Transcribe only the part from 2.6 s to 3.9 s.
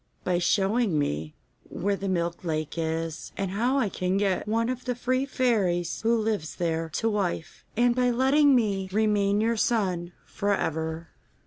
is, and how I